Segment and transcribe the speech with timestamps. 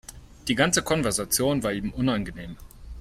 [0.47, 2.57] Die ganze Konversation war ihm unangenehm.